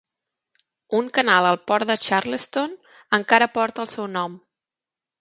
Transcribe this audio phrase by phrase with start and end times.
[0.99, 2.75] Un canal al port de Charleston
[3.21, 4.45] encara porta el seu nom.